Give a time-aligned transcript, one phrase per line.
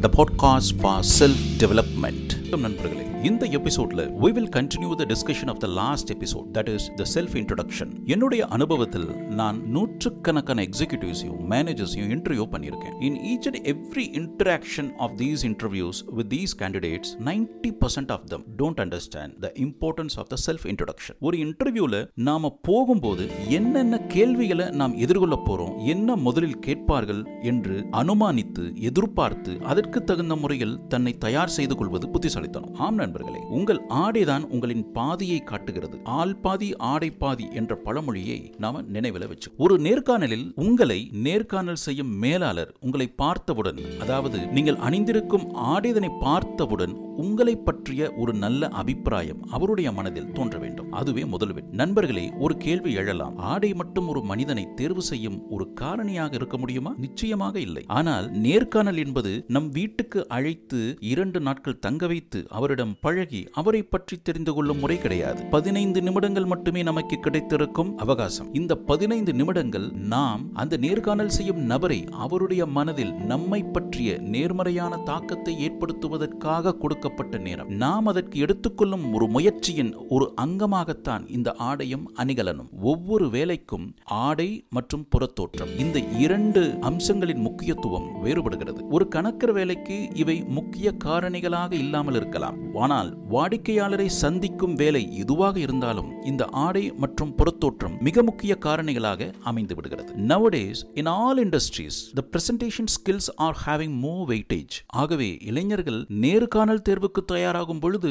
[0.00, 5.58] the podcast for self development வணக்கம் நண்பர்களே இந்த எபிசோட்ல we will continue the discussion of
[5.64, 9.04] the last episode that is the self introduction என்னுடைய அனுபவத்தில்
[9.40, 16.30] நான் நூற்றுக்கணக்கான எக்ஸிகியூட்டிவ்ஸையும் மேனேஜர்ஸையும் இன்டர்வியூ பண்ணியிருக்கேன் in each and every interaction of these interviews with
[16.34, 21.38] these candidates ninety percent of them don't understand the importance of the self introduction ஒரு
[21.44, 23.26] இன்டர்வியூல நாம போகும்போது
[23.58, 31.14] என்னென்ன கேள்விகளை நாம் எதிர்கொள்ள போறோம் என்ன முதலில் கேட்பார்கள் என்று அனுமானித்து எதிர்பார்த்து அதற்கு தகுந்த முறையில் தன்னை
[31.18, 36.00] தயார் செய்து கொள்வது புத்திசாலி புத்திசாலித்தனம் ஆம் நண்பர்களே உங்கள் ஆடைதான் உங்களின் பாதியை காட்டுகிறது.
[36.04, 39.52] ஆள் பாதி ஆடை பாதி என்ற பழமொழியை நாம நினைவில் வச்சு.
[39.56, 48.10] ஒரு நேர்காணலில் உங்களை நேர்காணல் செய்யும் மேலாளர் உங்களை பார்த்தவுடன் அதாவது நீங்கள் அணிந்திருக்கும் ஆடைதனை பார்த்தவுடன் உங்களை பற்றிய
[48.16, 50.92] ஒரு நல்ல அபிப்பிராயம் அவருடைய மனதில் தோன்ற வேண்டும்.
[50.92, 51.76] அதுவே முதல் வெற்றி.
[51.76, 53.36] நண்பர்களே ஒரு கேள்வி எழலாம்.
[53.36, 56.92] ஆடை மட்டும் ஒரு மனிதனை தேர்வு செய்யும் ஒரு காரணியாக இருக்க முடியுமா?
[56.96, 57.84] நிச்சயமாக இல்லை.
[57.86, 64.54] ஆனால் நேர்காணல் என்பது நம் வீட்டுக்கு அழைத்து இரண்டு நாட்கள் தங்க வைத்து அவரிடம் பழகி அவரை பற்றி தெரிந்து
[64.54, 65.42] கொள்ளும் முறை கிடையாது.
[65.50, 68.54] பதினைந்து நிமிடங்கள் மட்டுமே நமக்கு கிடைத்திருக்கும் அவகாசம்.
[68.54, 76.76] இந்த பதினைந்து நிமிடங்கள் நாம் அந்த நேர்காணல் செய்யும் நபரை அவருடைய மனதில் நம்மை பற்றிய நேர்மறையான தாக்கத்தை ஏற்படுத்துவதற்காக
[77.08, 77.68] கொடுக்கப்பட்ட நேரம்.
[77.82, 82.68] நாம் அதற்கு எடுத்துக்கொள்ளும் ஒரு முயற்சியின் ஒரு அங்கமாகத்தான் இந்த ஆடையும் அணிகலனும்.
[82.82, 85.72] ஒவ்வொரு வேலைக்கும் ஆடை மற்றும் புறத்தோற்றம்.
[85.78, 88.80] இந்த இரண்டு அம்சங்களின் முக்கியத்துவம் வேறுபடுகிறது.
[88.90, 92.58] ஒரு கணக்கர் வேலைக்கு இவை முக்கிய காரணிகளாக இல்லாமல் இருக்கலாம்.
[92.74, 100.12] ஆனால் வாடிக்கையாளரை சந்திக்கும் வேலை எதுவாக இருந்தாலும் இந்த ஆடை மற்றும் புறத்தோற்றம் மிக முக்கிய காரணிகளாக அமைந்து விடுகிறது.
[100.32, 107.22] Nowadays in all industries the presentation skills are having more weightage ஆகவே இளைஞர்கள் நேர்காணல் தேர்வுக்கு
[107.24, 108.10] தயாராகும் பொழுது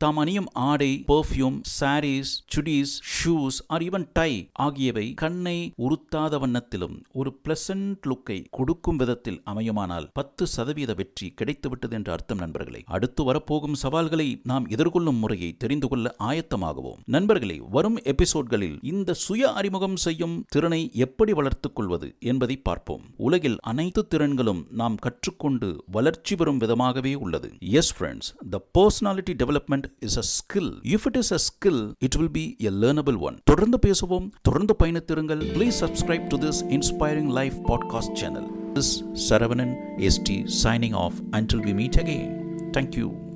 [0.00, 5.54] தாம் அணியும் ஆடை perfume saris chudis shoes or even tie ஆகியவை கண்ணை
[5.86, 12.82] உறுத்தாத வண்ணத்திலும் ஒரு பிளசன்ட் லுக்கை கொடுக்கும் விதத்தில் அமையுமானால் பத்து சதவீத வெற்றி கிடைத்துவிட்டது என்ற அர்த்தம் நண்பர்களே.
[12.86, 17.00] அடுத்து வரப்போகும் சவால்களை நாம் எதிர்கொள்ளும் முறையை தெரிந்து கொள்ள ஆயத்தமாகவும்.
[17.04, 23.04] நண்பர்களே வரும் எபிசோட்களில் இந்த சுய அறிமுகம் செய்யும் திறனை எப்படி வளர்த்துக் கொள்வது என்பதை பார்ப்போம்.
[23.16, 27.52] உலகில் அனைத்து திறன்களும் நாம் கற்றுக்கொண்டு வளர்ச்சி பெறும் விதமாகவே உள்ளது.
[27.80, 32.31] Yes friends the personality development is a skill if it is a skill it will
[32.31, 38.15] be a learnable one தொடர்ந்து பேசுவோம் தொடர்ந்து பயணித்திருங்கள் please subscribe to this inspiring life podcast
[38.15, 38.93] channel this
[39.29, 42.33] Saravanan ST signing off until we meet again
[42.71, 43.26] thank you